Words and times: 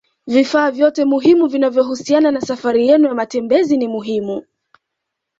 Vifaa 0.27 0.71
vyote 0.71 1.05
muhimu 1.05 1.47
vinavyohusiana 1.47 2.31
na 2.31 2.41
safari 2.41 2.87
yenu 2.87 3.07
ya 3.07 3.13
matembezi 3.13 3.77
ni 3.77 3.87
muhimu 3.87 4.43